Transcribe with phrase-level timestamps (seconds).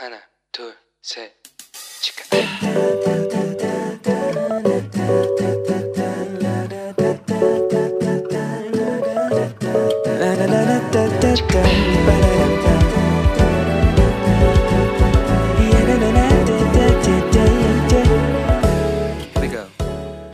[0.00, 0.18] 하나,
[0.50, 1.30] 둘, 셋,
[2.00, 2.24] 치카.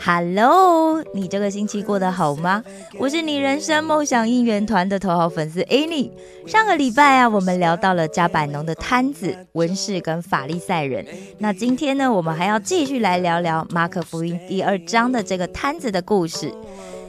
[0.06, 2.62] Hello，你这个星期过得好吗？
[2.96, 6.12] 我是你人生梦想应援团的头号粉丝 Annie。
[6.46, 11.04] 上个礼拜啊，我们聊到了加百农的摊子、文士跟法利赛人。
[11.38, 16.54] 那今天呢，我们还要继续来聊聊马可福音第二章的这个摊子的故事。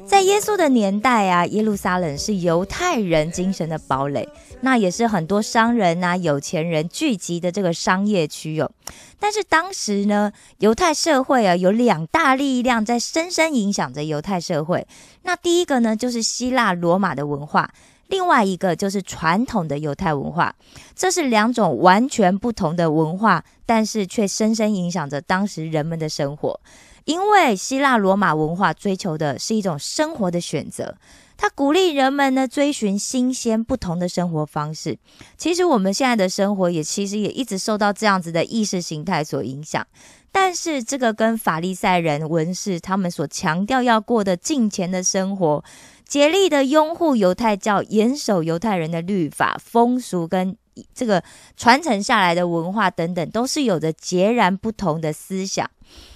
[0.04, 4.28] 在耶稣的年代啊，耶路撒冷是犹太人精神的堡垒，
[4.62, 8.72] 那也是很多商人啊、有钱人聚集的这个商业区哦。
[9.20, 14.88] 但是当时呢，犹太社会啊有两大力量在深深影响着犹太社会。
[15.24, 17.72] 那第一个呢，就是希腊罗马的文化。
[18.08, 20.56] 另外一个就是传统的犹太文化，
[20.96, 26.58] 这是两种完全不同的文化，但是却深深影响着当时人们的生活。
[27.04, 30.96] 因为希腊罗马文化追求的是一种生活的选择，
[31.38, 34.98] 它鼓励人们呢追寻新鲜不同的生活方式。
[35.38, 39.86] 其实我们现在的生活也其实也一直受到这样子的意识形态所影响。
[40.32, 45.64] 但是这个跟法利赛人文士他们所强调要过的敬虔的生活，
[46.06, 50.56] 竭力的拥护犹太教，严守犹太人的律法、风俗跟
[50.94, 51.24] 这个
[51.56, 55.68] 传承下来的文化等等，都是有着截然不同的思想。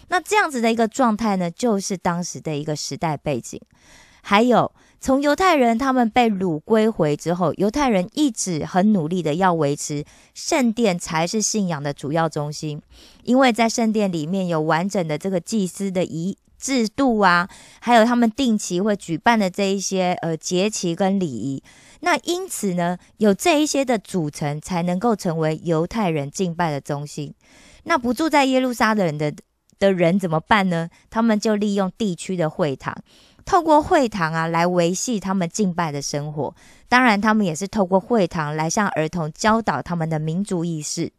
[0.10, 3.60] 那这样子的一个状态呢，就是当时的一个时代背景。
[4.22, 4.72] 还有，
[5.02, 12.80] 从犹太人他们被掳归回之后，犹太人一直很努力的要维持圣殿才是信仰的主要中心，
[13.24, 21.64] 因为在圣殿里面有完整的这个祭司的仪制度啊，还有他们定期会举办的这一些呃节期跟礼仪。
[22.02, 27.34] 那因此呢，有这一些的组成，才能够成为犹太人敬拜的中心。
[27.86, 29.34] 那不住在耶路撒冷的。
[29.82, 30.88] 的人怎么办呢？
[31.10, 32.96] 他们就利用地区的会堂，
[33.46, 36.56] 透过会堂啊来维系他们敬拜的生活。
[36.88, 41.12] 当然，他们也是透过会堂来向儿童教导他们的民族意识。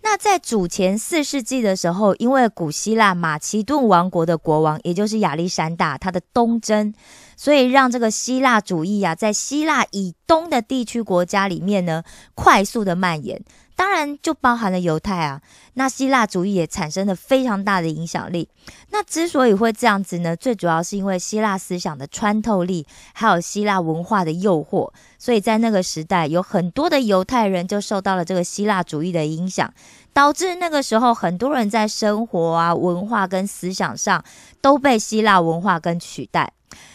[0.00, 6.94] 那在主前四世纪的时候，因为古希腊马其顿王国的国王，也就是亚历山大，他的东征，
[7.36, 13.42] 所以让这个希腊主义啊，在希腊以东的地区国家里面呢，快速的蔓延。
[13.78, 15.40] 当然就包含了犹太啊，
[15.74, 18.48] 那希腊主义也产生了非常大的影响力。
[18.90, 29.72] 那之所以会这样子呢，最主要是因为希腊思想的穿透力，还有希腊文化的诱惑，所以在那个时代，有很多的犹太人就受到了这个希腊主义的影响，
[30.12, 34.24] 导致那个时候很多人在生活啊、文化跟思想上
[34.60, 36.52] 都被希腊文化跟取代。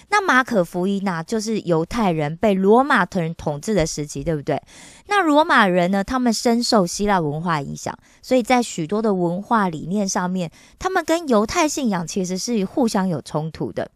[0.09, 4.61] 那马可福音呐，就是犹太人被罗马人统治的时期，对不对？
[5.07, 13.89] 那罗马人呢，他们深受希腊文化影响，所以在许多的文化理念上面，他们跟犹太信仰其实是互相有冲突的。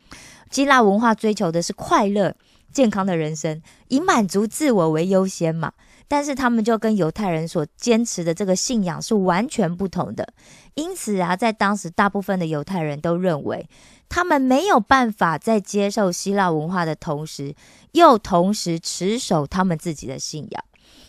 [0.50, 2.36] 希腊文化追求的是快乐、
[2.72, 5.74] 健康的人生，以满足自我为优先嘛。
[6.10, 10.34] 但是他们就跟犹太人所坚持的这个信仰是完全不同的。
[10.74, 13.70] 因此啊，在当时大部分的犹太人都认为。
[14.10, 17.54] 他们没有办法在接受希腊文化的同时，
[17.92, 20.64] 又同时持守他们自己的信仰。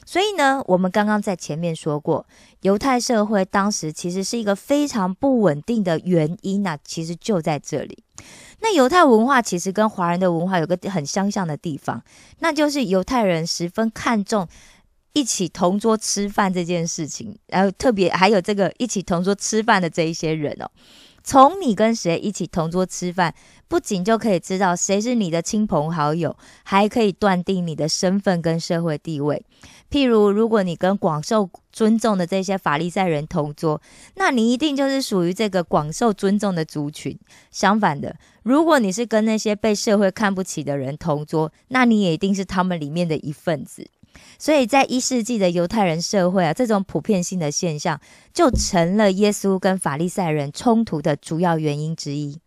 [0.05, 2.25] 所以呢，我们刚刚在前面说过，
[2.63, 8.03] 犹太社会当时其实是一个非常不稳定的原因啊，其实就在这里。
[8.61, 12.03] 那犹太文化其实跟华人的文化有个很相像的地方，
[12.39, 14.49] 那就是犹太人十分看重
[15.13, 20.71] 一起同桌吃饭这件事情，然后特别还有这个一起同桌吃饭的这一些人哦。
[21.29, 23.35] 从你跟谁一起同桌吃饭，
[23.69, 26.35] 不仅就可以知道谁是你的亲朋好友，
[26.65, 29.45] 还可以断定你的身份跟社会地位。
[29.91, 33.79] 譬如，如果你跟广受尊重的这些法利赛人同桌，
[34.15, 37.15] 那你一定就是属于这个广受尊重的族群。
[37.51, 43.87] 相反的，如果你是跟那些被社会看不起的人同桌，那你也一定是他们里面的一份子。
[44.39, 48.01] 所以在一世纪的犹太人社会啊，这种普遍性的现象
[48.33, 52.39] 就成了耶稣跟法利赛人冲突的主要原因之一。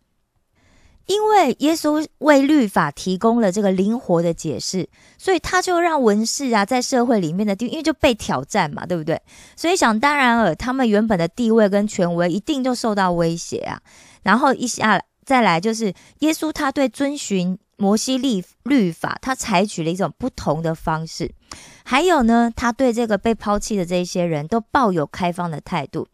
[1.06, 4.88] 因为耶稣为律法提供了这个灵活的解释，
[5.18, 9.20] 所以他就让文士啊在社会里面的地位，因为就被挑战嘛，对不对？
[9.56, 13.80] 所以想当然尔，他们原本的地位跟权威一定就受到威胁啊。
[14.22, 17.58] 然后一下再来就是耶稣他对遵循。
[17.82, 21.34] 摩西律律法，他采取了一种不同的方式。
[21.82, 26.06] 还有呢，他对这个被抛弃的这些人都抱有开放的态度。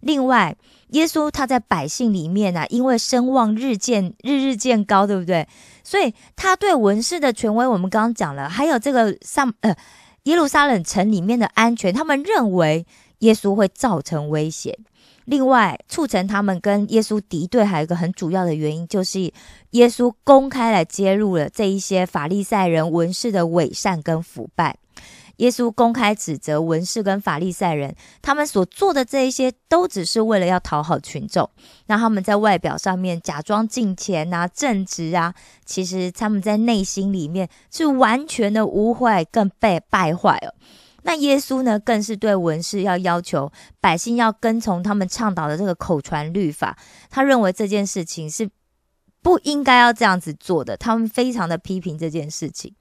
[0.00, 0.56] 另外，
[0.88, 5.46] 耶稣他在百姓里面呢，因为声望日渐日日渐高，对不对？
[5.84, 8.48] 所以他对文士的权威，我们刚刚讲了。
[8.48, 9.72] 还有这个上呃，
[10.24, 12.84] 耶路撒冷城里面的安全，他们认为
[13.20, 14.76] 耶稣会造成危险。
[15.24, 19.32] 另外，促成他们跟耶稣敌对，还有一个很主要的原因，就是
[19.70, 24.76] 耶稣公开来揭露了这一些法利赛人文士的伪善跟腐败。
[25.36, 31.48] 耶稣公开指责文士跟法利赛人，他们所做的这一些，都只是为了要讨好群众。
[31.86, 35.34] 那他们在外表上面假装敬虔啊、正直啊，
[35.64, 40.54] 其实他们在内心里面是完全的污秽，更被败坏了。
[41.02, 43.50] 那耶稣呢，更是对文士要要求
[43.80, 46.76] 百姓要跟从他们倡导的这个口传律法。
[47.10, 48.48] 他认为这件事情是
[49.20, 52.74] 不应该要这样子做的，他们非常的批评这件事情。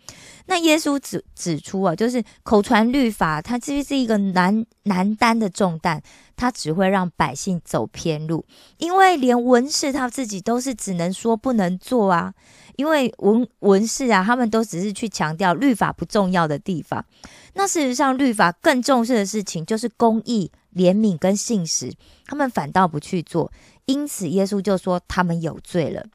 [0.48, 6.02] 那耶稣指指出啊，就是口传律法，它其实是一个难难担的重担，
[6.36, 8.44] 它只会让百姓走偏路，
[8.78, 12.34] 因为连文士他自己都是只能说不能做啊。
[12.76, 17.06] 因为文文士啊，他们都只是去强调律法不重要的地方。
[17.54, 21.94] 那事实上，律法更重视的事情就是公义、怜悯跟信实，
[22.26, 23.52] 他们反倒不去做。
[23.86, 26.06] 因此，耶稣就说他们有罪了。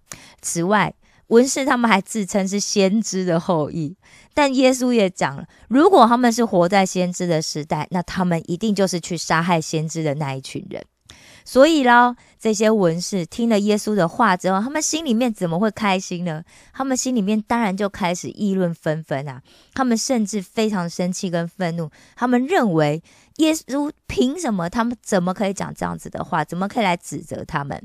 [0.40, 0.94] 此外，
[1.26, 3.96] 文士他们还自称是先知的后裔，
[4.32, 10.84] 但耶稣也讲了，如果他们是活在先知的时代，那他们一定就是去杀害先知的那一群人。
[11.48, 16.42] 所以啦，这些文士听了耶稣的话之后，他们心里面怎么会开心呢？
[16.72, 19.40] 他们心里面当然就开始议论纷纷啊！
[19.72, 23.00] 他们甚至非常生气跟愤怒，他们认为
[23.36, 24.68] 耶稣凭什么？
[24.68, 26.44] 他们怎么可以讲这样子的话？
[26.44, 27.80] 怎么可以来指责他们？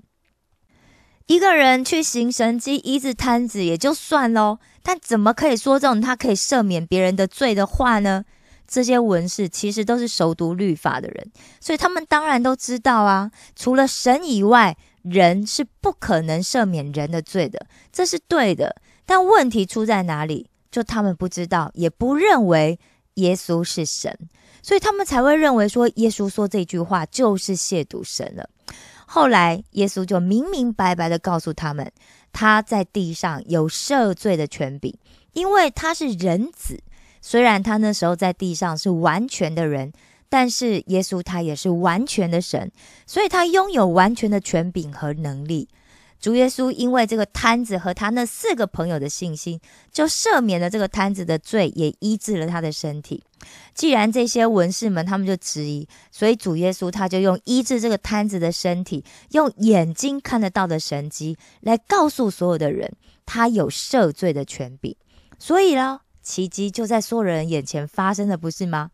[1.28, 8.25] 一个人去行神迹医治瘫子也就算喽，但怎么可以说这种他可以赦免别人的罪的话呢？
[8.71, 11.29] 这些文士其实都是熟读律法的人，
[11.59, 18.77] 所以他们当然都知道啊，除了神以外，人是不可能赦免人的罪的，这是对的。
[19.06, 20.47] 但问题出在哪里？
[20.71, 22.79] 就他们不知道，也不认为
[23.15, 24.18] 耶稣是神，
[24.63, 28.50] 所以他们才会认为说耶稣说这句话就是亵渎神了。
[29.06, 31.91] 后来耶稣就明明白白的告诉他们，
[32.31, 34.95] 他在地上有赦罪的权柄，
[35.33, 36.81] 因为他是人子。
[37.21, 39.94] 虽然他那时候在地上是完全的人，
[40.27, 42.71] 但是耶稣他也是完全的神，
[43.06, 45.69] 所以他拥有完全的权柄和能力。
[46.19, 49.59] 主耶稣因为这个摊子和他那四个朋友的信心，
[49.91, 53.23] 就赦免了这个摊子的罪，也医治了他的身体。
[53.73, 62.91] 既然这些文士们他们就质疑，所以主耶稣他就用医治这个摊子的身体，用眼睛看得到的神迹来告诉所有的人，
[63.25, 64.95] 他有赦罪的权柄。
[65.39, 66.01] 所以呢。
[66.21, 68.91] 奇迹就在所有人眼前发生了，不是吗？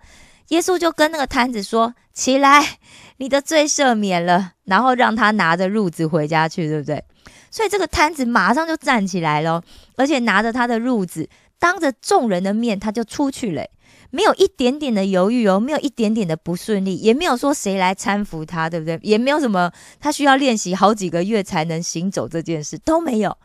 [0.49, 2.77] 耶稣就跟那个摊子说：“起来，
[3.17, 7.03] 你的罪赦免了。”然后让他拿着褥子回家去，对不对？
[7.51, 9.61] 所以这个摊子马上就站起来了，
[9.97, 11.29] 而且拿着他的褥子，
[11.59, 13.65] 当着众人的面，他就出去了，
[14.09, 18.97] 没有一点点的犹豫哦，没有一点点的不顺利，也没有说谁来搀扶他，对不对？
[19.03, 19.69] 也没有什么
[19.99, 23.37] 他需要练习好几个月才能行走这件事都没有。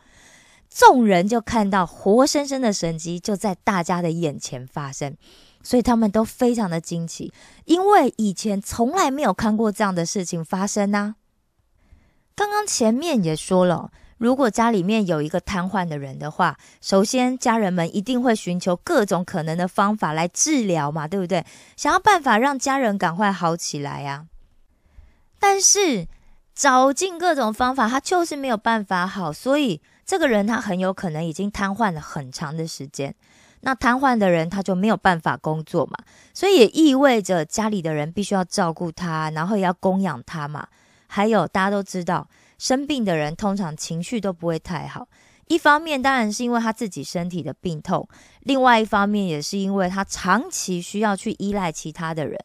[0.75, 5.15] 众人就看到活生生的神迹就在大家的眼前发生，
[5.61, 7.31] 所以他们都非常的惊奇，
[7.65, 11.13] 因为以前从来没有看过这样的事情发生呐。
[12.35, 21.45] 刚刚前面也说了，如果家里面有一个瘫痪的人的话，首先家人们一定会寻求各种可能的方法来治疗嘛，对不对？
[21.77, 24.25] 想要办法让家人赶快好起来呀。
[25.39, 26.07] 但是
[26.55, 29.79] 找尽各种方法，他就是没有办法好，所以。
[30.05, 33.15] 这个人他很有可能已经瘫痪了很长的时间，
[33.61, 35.97] 那瘫痪的人他就没有办法工作嘛，
[36.33, 40.67] 所以也意味着家里的人必须要照顾他，然后也要供养他嘛。
[41.07, 45.07] 还有大家都知道，生病的人通常情绪都不会太好，
[45.47, 48.07] 一方面当然是因为他自己身体的病痛，
[48.41, 52.37] 另外一方面也是因为他长期需要去依赖其他的人，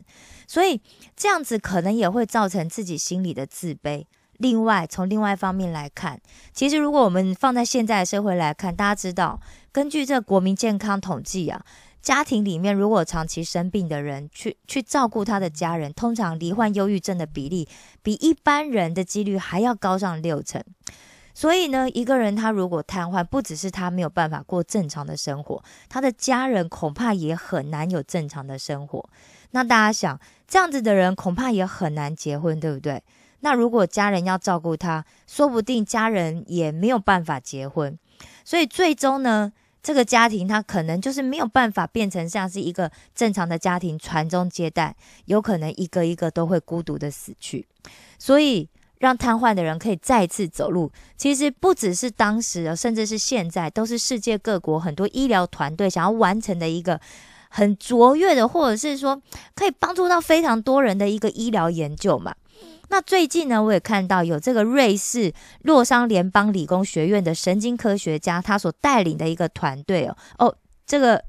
[0.46, 0.80] 所以
[1.16, 4.04] 这样子可能也会造成自己心里的自卑。
[4.38, 6.20] 另外，从另外一方面来看，
[6.52, 9.40] 其实如果我们放在现在的社会来看，大家知道，
[9.70, 11.62] 根据这国民健康统计啊，
[12.00, 17.68] 家庭里面如果长期生病的人去去照顾他的家人，通常罹患忧郁症的比例
[18.02, 20.62] 比一般人的几率还要高上六成。
[21.34, 29.08] 所以呢，一个人他如果瘫痪，不只是他没有办法过正常的生活，他的家人恐怕也很难有正常的生活。
[29.52, 33.02] 那大家想，这样子的人恐怕也很难结婚，对不对？
[33.40, 37.98] 那如果家人要照顾他，说不定家人也没有办法结婚，
[38.44, 39.52] 所以最终呢，
[39.82, 47.66] 这个家庭他可能就是没有办法变成像是一个正常的家庭，传宗接代，有可能一个一个都会孤独的死去。
[48.18, 48.68] 所以
[48.98, 57.00] 让瘫痪的人可以再次走路，其实不只是当时，甚至是现在，都是世界各国很多医疗团队想要完成的一个
[57.48, 59.22] 很卓越的，或者是说
[59.54, 62.34] 可以帮助到非常多人的一个医疗研究嘛。
[62.88, 71.27] 那最近呢，我也看到有这个瑞士洛桑联邦理工学院的神经科学家，他所带领的一个团队哦，哦，这个。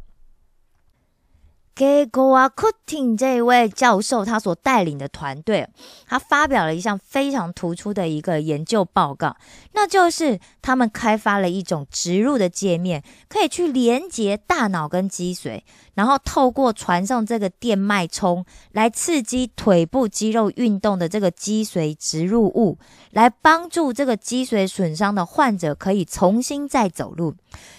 [1.79, 5.65] 给 Goa Cutting 这位教授，他所带领的团队，
[6.05, 9.37] 他发表了一项非常突出的一个研究报告，
[9.71, 15.61] 那就是他们开发了一种植入的界面，可以去连接大脑跟脊髓，
[15.93, 22.77] 然后透过传送这个电脉冲来刺激腿部肌肉运动的这个脊髓植入物，
[23.11, 27.35] 来帮助这个脊髓损伤的患者可以重新再走路，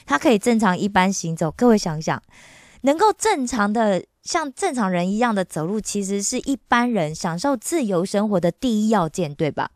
[0.07, 1.51] 他可以正常一般行走。
[1.55, 2.23] 各位想想。
[2.83, 9.71] 能够正常的像正常人一样的走路，其实是一般人享受自由生活的第一要件，对吧？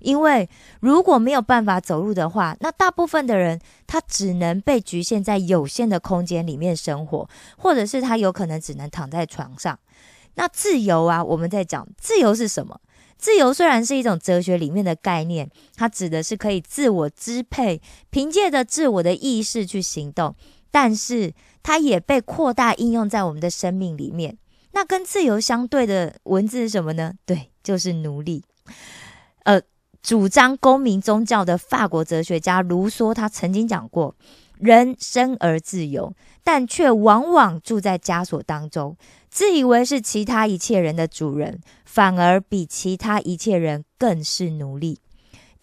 [0.00, 0.48] 因为
[0.80, 9.78] 如果没有办法走路的话，那大部分的人他只能被局限在有限的空间里面生活，或者是他有可能只能躺在床上。
[10.34, 12.80] 那自由啊，我们在讲自由是什么？
[13.16, 17.80] 自由虽然是一种哲学里面的概念，它指的是可以自我支配，
[18.10, 20.34] 凭借着自我的意识去行动，
[20.70, 21.32] 但是。
[21.64, 24.38] 它也被扩大应用在我们的生命里面。
[24.72, 27.14] 那跟自由相对的文字是什么呢？
[27.24, 28.44] 对，就是奴隶。
[29.44, 29.60] 呃，
[30.02, 34.14] 主张公民宗教的法国哲学家卢梭，他曾经讲过：
[34.58, 38.96] 人生而自由，但却往往住在枷锁当中，
[39.30, 44.98] 自以为是其他一切人的主人，反而比其他一切人更是奴隶。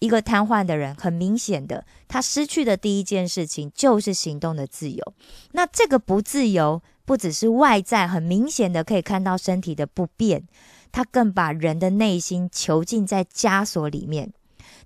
[0.02, 5.14] 一个瘫痪的人，很明显的，他失去的第一件事情就是行动的自由。
[5.52, 10.42] 那这个不自由，不只是外在很明显的可以看到身体的不便，
[10.90, 14.32] 他更把人的内心囚禁在枷锁里面。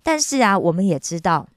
[0.03, 1.49] 但是啊，我们也知道，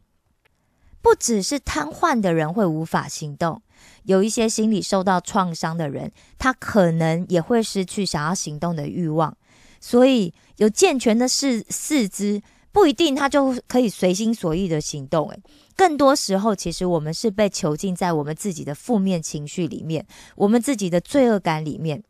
[1.01, 3.61] 不只是瘫痪的人会无法行动，
[4.03, 9.35] 有一些心理受到创伤的人，他可能也会失去想要行动的欲望。
[9.81, 12.41] 所以，有健全的四四肢。
[12.71, 15.39] 不一定他就可以随心所欲的行动，诶，
[15.75, 22.03] 更多时候其实我们是被囚禁在我们自己的负面情绪里面，我们自己的罪恶感里面。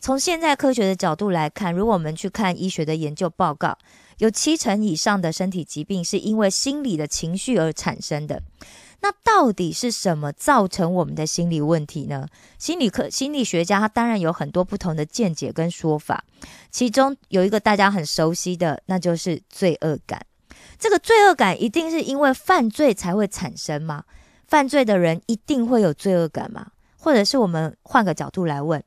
[0.00, 3.78] 从现在科学的角度来看，如果我们去看医学的研究报告，
[4.18, 8.42] 有七成以上的身体疾病是因为心理的情绪而产生的。
[9.02, 12.26] 那到底是什么造成我们的心理问题呢？
[12.56, 16.24] 心理科心理学家他当然有很多不同的见解跟说法，
[16.70, 20.24] 其中有一个大家很熟悉的，那就是罪恶感。
[20.78, 24.04] 这个罪恶感一定是因为犯罪才会产生吗？
[24.46, 26.68] 犯罪的人一定会有罪恶感吗？
[26.96, 28.82] 或者是我们换个角度来问，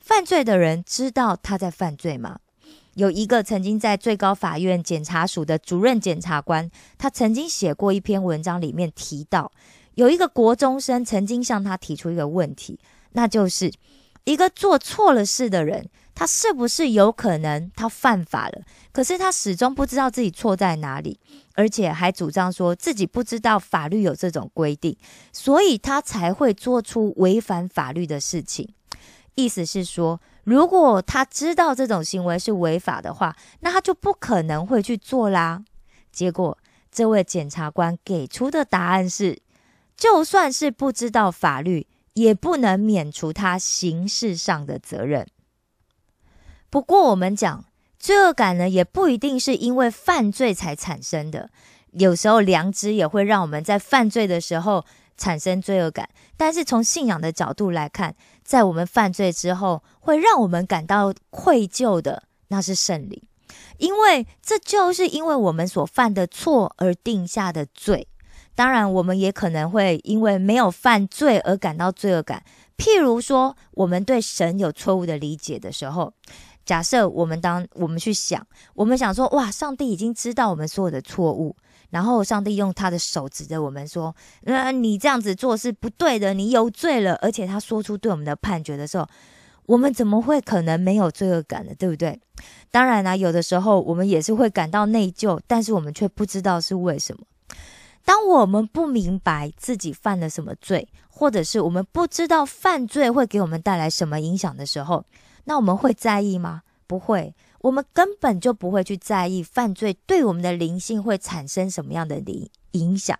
[0.00, 2.38] 犯罪的人知道他在犯罪吗？
[2.98, 9.52] 有一个曾经在最高法院检察署的主任检察官，他曾经写过一篇文章，里面提到
[9.94, 12.80] 有一个国中生曾经向他提出一个问题，
[13.12, 13.72] 那就是
[14.24, 21.20] 一个做错了事的人，他是不是有可能他犯法了，可是他始终不知道自己错在哪里，
[21.54, 24.96] 而且还主张说自己不知道法律有这种规定，
[25.32, 28.68] 所以他才会做出违反法律的事情。
[29.36, 30.20] 意思是说。
[30.48, 35.62] 如果他知道这种行为是违法的话，那他就不可能会去做啦。
[36.10, 36.56] 结果，
[36.90, 39.42] 这位检察官给出的答案是：
[39.94, 45.26] 就算是不知道法律，也不能免除他刑事上的责任。
[46.70, 47.66] 不过，我们讲
[47.98, 51.50] 罪恶感呢，也不一定是因为犯罪才产生的，
[51.90, 54.86] 有时候良知也会让我们在犯罪的时候。
[55.18, 63.20] 产生罪恶感，但是从信仰的角度来看，在我们犯罪之后，会让我们感到愧疚的，那是圣灵，
[63.76, 68.08] 因为这就是因为我们所犯的错而定下的罪。
[68.54, 72.42] 当然，我们也可能会因为没有犯罪而感到罪恶感。
[72.76, 76.12] 譬如说，我们对神有错误的理解的时候，
[76.64, 78.44] 假设我们当我们去想，
[78.74, 81.56] 我们想说，哇，上帝已经知道我们所有的错误。
[81.90, 84.14] 然后上帝用他的手指着我们说
[84.44, 89.06] ：“呃，你这样子做是不对的，你有罪了。”而且他说出对我们的判决的时候，
[89.66, 91.72] 我们怎么会可能没有罪恶感呢？
[91.78, 92.20] 对不对？
[92.70, 97.22] 当然啦，有的时候我们也是会感到内疚，但是我们却不知道是为什么。
[98.04, 105.04] 当我们不明白自己犯了什么罪，或者是我们不知道犯罪会给我们带来什么影响的时候，
[105.44, 106.62] 那我们会在意吗？
[106.86, 107.34] 不会。
[107.60, 113.18] 我们根本就不会去在意犯罪对我们的灵性会产生什么样的影影响。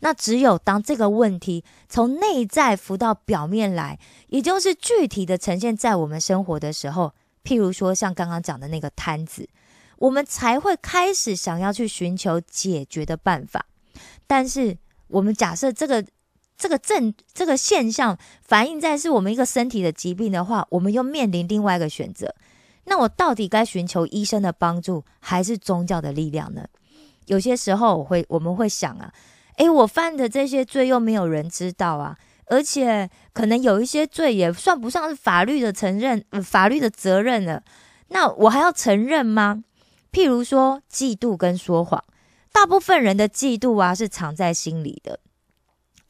[0.00, 3.98] 那只有当这个问题从内在浮到表面来，
[4.28, 7.12] 也就是具体的呈现在我们生活的时候，
[7.44, 9.48] 譬如说像刚刚讲的那个摊子，
[9.98, 13.64] 我们才会开始想要去寻求解决的办法。
[14.26, 14.76] 但是
[15.06, 16.04] 我们假设这个
[16.58, 22.34] 这个症这个现象反映在是我们一个身体的疾病的话，我们又面临另外一个选择。
[22.84, 26.66] 那我到底该寻求医生的帮助，还是宗教的力量呢？
[27.26, 29.12] 有些时候，我会我们会想啊，
[29.56, 37.62] 诶，我犯的这些罪又没有人知道啊，而且可能有一些罪也算不上是法律的承认、法律的责任了。
[38.08, 39.62] 那我还要承认吗？
[40.10, 42.02] 譬如说嫉妒跟说谎，
[42.52, 45.20] 大部分人的嫉妒啊是藏在心里的，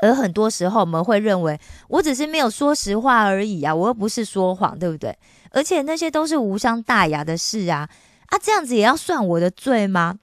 [0.03, 5.17] 而很多时候我们会认为我只是没有说实话而已啊，我又不是说谎，对不对？
[5.53, 7.89] 而且那些都是无伤大雅的事啊，
[8.27, 10.19] 啊，这样子也要算我的罪吗？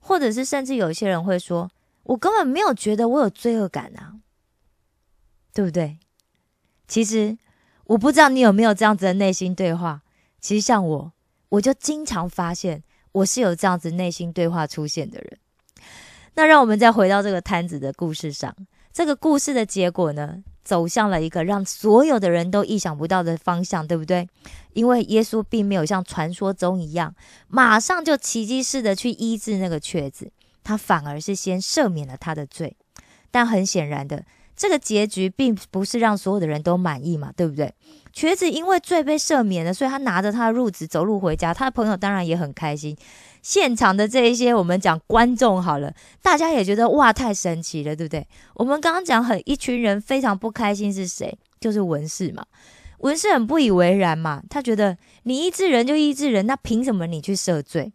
[0.00, 1.70] 或者是甚至有些人会说，
[2.04, 4.14] 我根本没有觉得我有罪恶感啊，
[5.52, 5.98] 对不对？
[6.86, 7.36] 其实
[7.84, 10.00] 我不知道你有没有这样子的内心对话。
[10.40, 11.12] 其实像我，
[11.50, 12.82] 我就经常发现
[13.12, 15.38] 我是有这样子内心对话出现的人。
[16.34, 18.54] 那让我们再回到这个摊子的故事上，
[18.98, 20.42] 这个故事的结果呢？
[20.64, 24.28] 走向了一个让所有的人都意想不到的方向，对不对？
[24.72, 27.14] 因为耶稣并没有像传说中一样，
[27.46, 30.32] 马上就奇迹似的去医治那个瘸子，
[30.64, 32.76] 他反而是先赦免了他的罪。
[33.30, 34.24] 但很显然的，
[34.56, 37.72] 这个结局并不是让所有的人都满意嘛，对不对？
[38.12, 42.96] 瘸子因为罪被赦免了，所以他拿着他的褥子走路回家，他的朋友当然也很开心。
[43.48, 45.90] 现场的这一些，我们讲观众好了，
[46.20, 48.28] 大家也觉得哇，太神奇了，对不对？
[48.52, 51.34] 我们刚刚讲很一群人非常不开心是谁？
[51.58, 52.44] 就是文士嘛。
[52.98, 57.90] 文士很不以为然嘛，他觉得你医治人就医治人，那凭什么你去赦罪？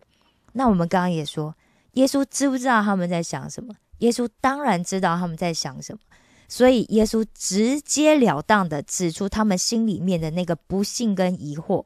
[0.54, 1.54] 那我们刚刚也说，
[1.92, 3.76] 耶稣知不知道他们在想什么？
[4.00, 6.00] 耶稣当然知道他们在想什么，
[6.48, 11.86] 所以耶稣直截了当的指出他们心里面的那个不幸跟疑惑。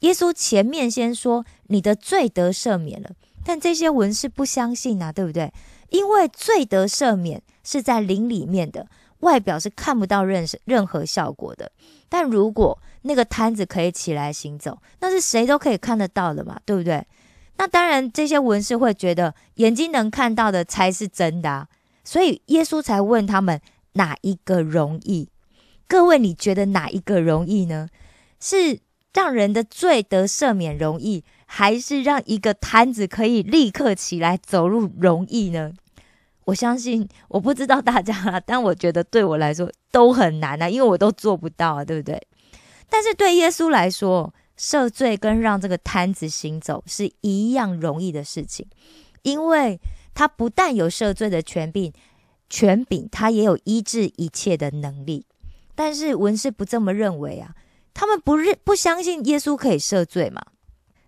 [0.00, 3.10] 耶稣前面先说你的罪得赦免了，
[3.44, 5.52] 但这些文士不相信啊，对不对？
[5.90, 8.86] 因为罪得赦免是在灵里面的，
[9.20, 11.70] 外表是看不到任任何效果的。
[12.08, 17.06] 但如果那个摊子可以起来行走，那是谁都可以看得到的嘛，对不对？
[17.56, 21.68] 那当然，这些文士会觉得眼睛能看到的才是真的啊，
[22.04, 23.60] 所以耶稣才问他们
[23.92, 25.28] 哪一个容易？
[25.86, 27.88] 各位，你觉得哪一个容易呢？
[28.40, 28.80] 是？
[29.12, 35.72] 让人的罪得赦免容易，还是让一个摊子可以立刻起来走路容易呢？
[36.44, 42.20] 我相信，我不知道大家啦，但我觉得对我来说都很难啊，因为我都做不到啊，对不对？
[42.88, 48.66] 但是对耶稣来说，赦罪跟让这个摊子行走是一样容易的事情，
[49.22, 49.80] 因为
[50.14, 51.92] 他不但有赦罪的权柄，
[52.48, 55.26] 权柄他也有医治一切的能力。
[55.74, 57.54] 但是文士不这么认为啊。
[57.92, 60.42] 他们不认不相信耶稣可以赦罪嘛？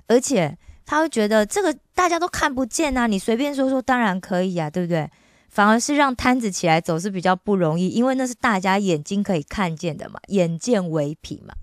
[0.07, 5.11] 而且他会觉得这个大家都看不见啊，你随便说说当然可以啊，对不对？
[5.49, 11.55] 反而是让摊子起来走是比较不容易，因为那是大家眼睛可以看见的嘛，眼见为凭嘛。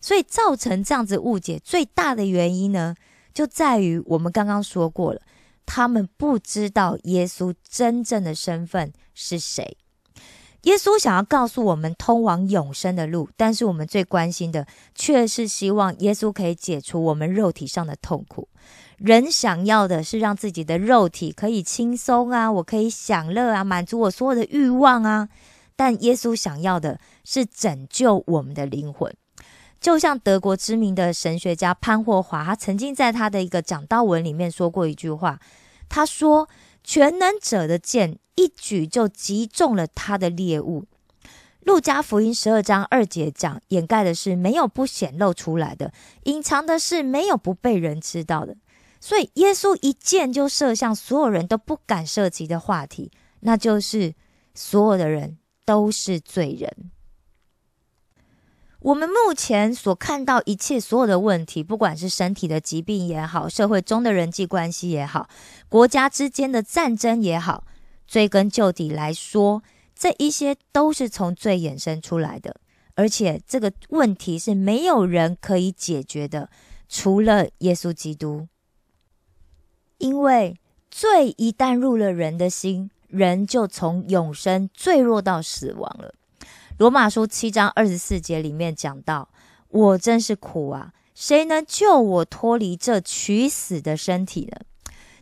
[0.00, 2.94] 所以造成这样子误解最大的原因呢，
[3.32, 5.20] 就在于我们刚刚说过了，
[5.66, 9.76] 他们不知道耶稣真正的身份是谁。
[10.64, 18.48] 耶稣想要告诉我们通往永生的路，但是我们最关心的却是希望耶稣可以解除我们肉体上的痛苦。
[18.96, 25.28] 人想要的是让自己的肉体可以轻松啊，我可以享乐啊，满足我所有的欲望啊。
[25.76, 29.14] 但耶稣想要的是拯救我们的灵魂。
[29.80, 35.38] 就像德国知名的神学家潘霍华，他曾经在他的一个讲道文里面说过一句话，
[35.90, 36.48] 他说。
[36.84, 40.84] 全能者的剑一举就击中了他的猎物。
[41.62, 45.92] 路加福音十二章二节讲，掩盖的是没有不显露出来的，
[46.24, 48.54] 隐藏的是没有不被人知道的。
[49.00, 54.14] 所以耶稣一箭就射向所有人都不敢涉及的话题，那就是
[54.54, 56.90] 所有的人都是罪人。
[58.84, 65.26] 我们目前所看到一切所有的问题，不管是身体的疾病也好，社会中的人际关系也好，
[65.70, 67.64] 国家之间的战争也好，
[68.06, 69.62] 追根究底来说，
[69.94, 72.56] 这一些都是从罪衍生出来的。
[72.94, 76.50] 而且这个问题是没有人可以解决的，
[76.86, 78.48] 除了耶稣基督。
[79.96, 86.14] 因为罪一旦入了人的心，人就从永生坠落到死亡了。
[86.76, 89.28] 罗马书七章二十四节里面讲到
[89.70, 90.92] ：“我真是苦啊！
[91.14, 94.58] 谁能救我脱离这取死的身体呢？”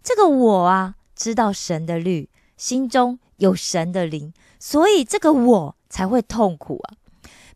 [0.02, 6.96] 这个我啊，知道神的律，心中有神的灵，所以这个我才会痛苦啊。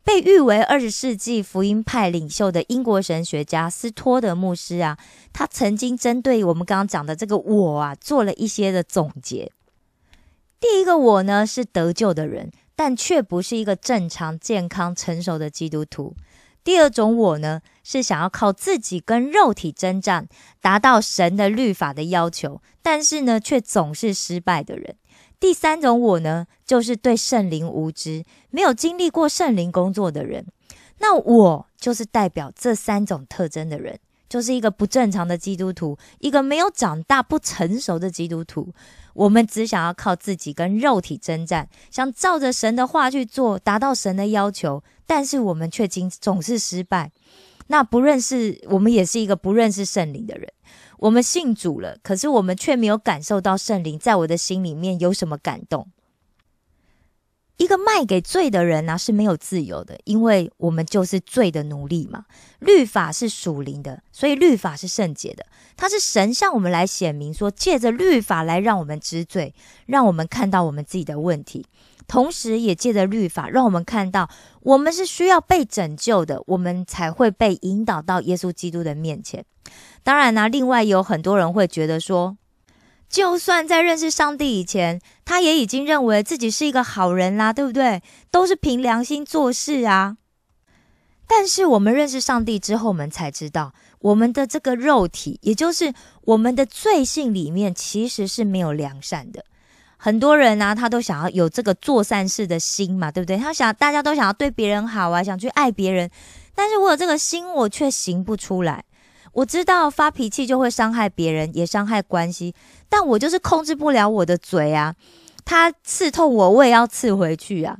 [0.04, 4.98] 被誉为二十世纪福音派领袖的英国神学家斯托德牧师啊，
[5.32, 9.50] 他曾经针对我们刚刚讲的这个我啊，做了一些的总结。
[10.60, 12.52] 第一个我呢，是得救的人。
[12.76, 16.14] 但却不是一个正常、健康、成熟的基督徒。
[16.62, 20.28] 第二种我呢，是想要靠自己跟肉体征战，
[20.60, 24.96] 达到神的律法的要求，但是呢，却总是失败的人。
[25.38, 30.46] 第三种我呢，就是对圣灵无知，没有经历过圣灵工作的人。
[30.98, 38.72] 那我就是代表这三种特征的人，就是一个不正常的基督徒，一个没有长大、不成熟的基督徒。
[39.16, 47.10] 我们只想要靠自己跟肉体征战，想照着神的话去做，达到神的要求，但是我们却经总是失败。
[47.68, 50.52] 那不认识我们，也是一个不认识圣灵的人。
[50.98, 55.88] 我们信主了，可是我们却没有感受到圣灵在我的心里面有什么感动。
[57.56, 62.26] 一个卖给罪的人呢是没有自由的，因为我们就是罪的奴隶嘛。
[62.58, 65.46] 律法是属灵的，所以律法是圣洁的。
[65.76, 69.54] 它是神向我们来显明说，借着律法来让我们知罪，
[69.86, 71.64] 让我们看到我们自己的问题，
[72.06, 74.28] 同时也借着律法让我们看到
[74.60, 79.44] 我们是需要被拯救的，我们才会被引导到耶稣基督的面前。
[80.02, 82.36] 当然呢，另外有很多人会觉得说。
[83.08, 88.02] 就算在认识上帝以前，他也已经认为自己是一个好人啦，对不对？
[88.30, 90.16] 都是凭良心做事啊。
[91.28, 95.92] 但是我们认识上帝之后，我们才知道，我们的这个肉体，也就是
[96.22, 99.44] 我们的罪性里面，其实是没有良善的。
[99.96, 103.36] 很多人呢，他都想要有这个做善事的心嘛，对不对？
[103.36, 106.10] 他想大家都想要对别人好啊，想去爱别人，
[106.54, 108.84] 但是我有这个心，我却行不出来。
[109.36, 112.54] 我知道发脾气就会伤害别人，也伤害关系，
[112.88, 114.94] 但我就是控制不了我的嘴啊！
[115.44, 117.76] 他刺痛我，我也要刺回去啊！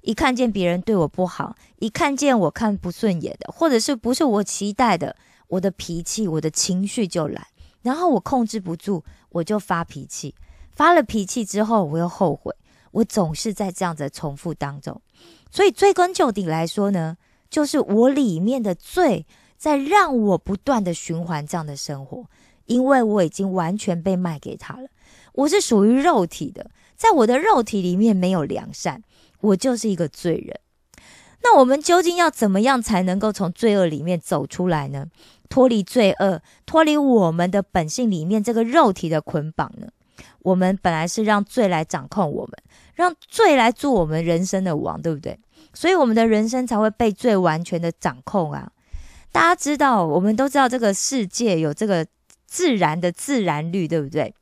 [0.00, 5.14] 一看见别人对我不好，一看见我看不顺眼的，或者是不是我期待的，
[5.46, 7.46] 我的脾气、我的情绪就来，
[7.82, 10.34] 然后我控制不住，我就发脾气。
[10.74, 12.52] 发了脾气之后，我又后悔，
[12.90, 15.00] 我总是在这样子重复当中。
[15.52, 17.16] 所以追根究底来说呢，
[17.48, 19.24] 就是我里面的罪。
[19.56, 22.26] 在让我不断的循环这样的生活，
[22.66, 24.88] 因为我已经完全被卖给他了。
[25.32, 29.02] 我是属于肉体的，在我的肉体里面没有良善，
[29.40, 30.58] 我就是一个罪人。
[31.42, 35.06] 那我们究竟要怎么样才能够从罪恶里面走出来呢？
[35.48, 39.86] 脱离罪恶，脱离我们的本性里面这个肉体的捆绑呢？
[40.40, 42.52] 我们本来是让罪来掌控我们，
[42.94, 45.38] 让罪来做我们人生的王，对不对？
[45.72, 48.72] 所以我们的人生才会被罪完全的掌控啊。
[49.36, 52.06] 大家知道，我们都知道这个世界有这个
[52.46, 54.32] 自然的自然律，对不对？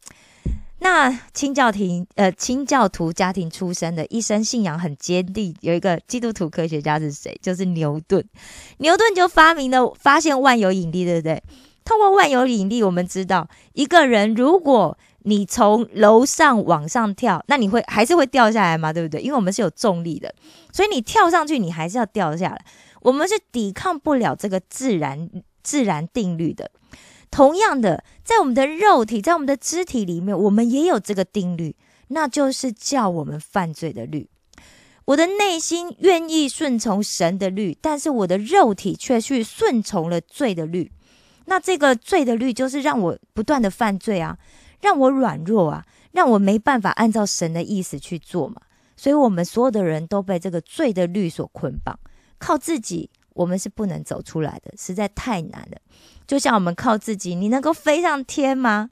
[0.78, 7.36] 那清教廷呃，清教徒家庭出身的，一生信仰很坚定，有一个基督徒科学家是谁？
[7.42, 8.24] 就是牛顿。
[8.78, 11.42] 牛顿就发明了发现万有引力，对不对？
[11.84, 18.92] 通过万有引力，我们知道一个人，如果你从楼上往上跳，那你会还是会掉下来嘛？
[18.92, 19.20] 对不对？
[19.20, 20.32] 因为我们是有重力的，
[20.72, 22.64] 所以你跳上去，你还是要掉下来。
[23.04, 25.30] 我们是抵抗不了这个自然
[25.62, 26.70] 自然定律的。
[27.30, 31.74] 同样的，在我们的肉体，在我们的肢体里面，我们也有这个定律，
[32.08, 34.28] 那就是叫我们犯罪的律。
[35.06, 40.90] 我的内心愿意顺从神的律，但是我的肉体却去顺从了罪的律。
[41.46, 44.38] 那这个罪的律，就是让我不断的犯罪啊，
[44.80, 48.62] 让我软弱啊，让我没办法按照神的意思去做嘛。
[48.96, 51.98] 所以，我们所有的人都被这个罪的律所捆绑。
[52.38, 55.78] 靠自己，我们是不能走出来的，实在太难了。
[56.26, 58.90] 就像我们靠自己，你能够飞上天吗？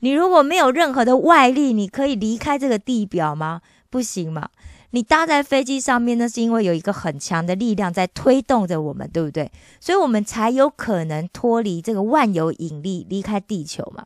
[0.00, 3.62] 你如果没有任何的外力，你可以离开这个地表吗？
[3.88, 4.50] 不行嘛。
[4.90, 9.50] 你搭在飞机上面，那是因为有一个很强的力量在推动着我们，对不对？
[9.80, 14.04] 所以我们才有可能脱离这个万有引力，离开地球嘛。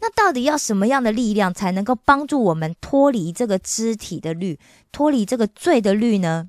[0.00, 4.60] 那到底要什么样的力量才能够帮助我们脱离这个肢体的律，
[4.92, 6.48] 脱离这个罪的律呢？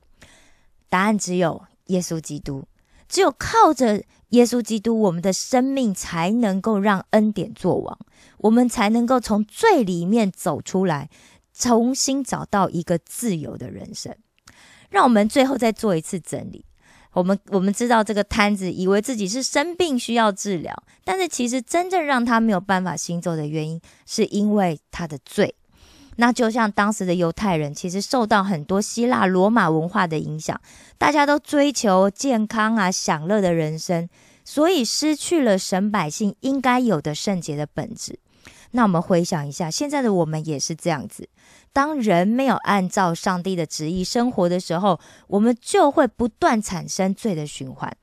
[0.90, 2.66] 答案只有耶稣基督，
[3.08, 7.98] 只有靠着耶稣基督，我们的生命才能够让恩典作王，
[8.40, 11.10] 我们才能够从罪里面走出来，
[11.54, 14.16] 重新找到一个自由的人生。
[14.90, 16.66] 让我们最后再做一次整理。
[17.14, 25.56] 我们我们知道这个摊子以为自己是生病需要治疗，但是其实真正让他没有办法行走的原因，是因为他的罪。
[26.22, 30.60] 那就像当时的犹太人，其实受到很多希腊罗马文化的影响，
[30.98, 34.10] 大家都追求健康啊、享乐的人生，
[34.44, 38.20] 所以失去了神百姓应该有的圣洁的本质。
[38.72, 41.30] 那我们回想一下，现在的我们也是这样子：
[41.72, 47.96] 当人没有按照上帝的旨意生活的时候，我们就会不断产生罪的循环。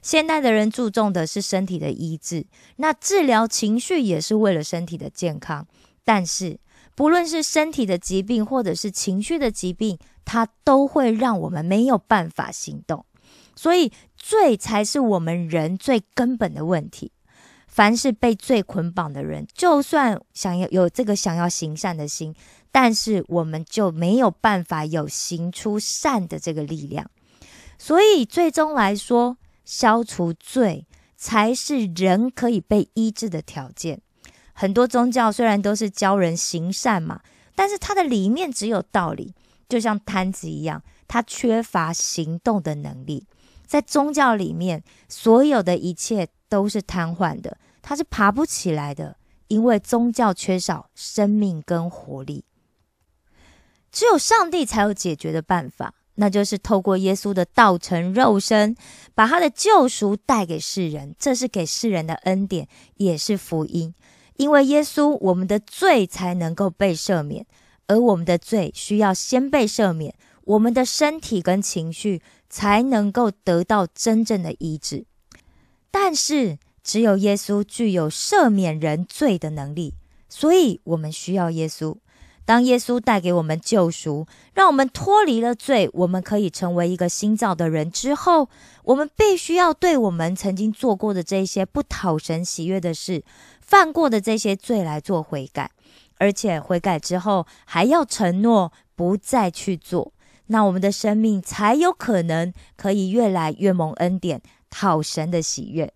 [0.00, 5.66] 现代的人注重的是身体的医治，那治疗情绪也是为了身体的健康，
[6.02, 6.58] 但是。
[6.98, 13.06] 不论是身体的疾病，或者是情绪的疾病，它都会让我们没有办法行动。
[13.54, 17.12] 所以，罪才是我们人最根本的问题。
[17.68, 22.34] 凡是被罪捆绑的人，就算想要有这个想要行善的心，
[22.72, 27.08] 但是我们就没有办法有行出善的这个力量。
[27.78, 30.84] 所以，最终来说，消除罪
[31.16, 34.00] 才是人可以被医治的条件。
[34.60, 37.20] 很多宗教虽然都是教人行善嘛，
[37.54, 39.32] 但是它的里面只有道理，
[39.68, 43.24] 就像摊子一样，它缺乏行动的能力。
[43.68, 49.16] 在宗教里面，所有的一切都是瘫痪的，它是爬不起来的，
[49.46, 52.44] 因为宗教缺少生命跟活力。
[53.92, 58.74] 只有上帝才有解决的办法，那就是透过耶稣的道成肉身，
[59.14, 62.66] 把他的救赎带给世人，这是给世人的恩典，
[62.96, 63.94] 也是福音。
[64.38, 67.44] 因为耶稣，我们的罪才能够被赦免，
[67.88, 75.04] 而我们的罪需要先被赦免，我们的身体跟情绪才能够得到真正的医治。
[75.90, 79.94] 但是，只有耶稣具有赦免人罪的能力，
[80.28, 81.96] 所以我们需要耶稣。
[82.44, 88.48] 当耶稣带给我们救赎，让我们脱离了罪，我们可以成为一个新造的人之后，
[88.84, 93.22] 我们必须要对我们曾经做过的这些不讨神喜悦的事。
[93.68, 95.70] 犯过的这些罪来做悔改，
[96.16, 100.14] 而且悔改之后还要承诺不再去做，
[100.46, 105.92] 那我们的生命才有可能可以越来越蒙恩典，讨神的喜悦。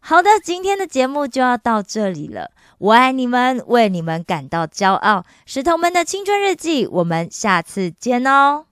[0.00, 8.71] 好的，今天的节目就要到这里了，我爱你们，为你们感到骄傲，石头们的青春日记，我们下次见哦。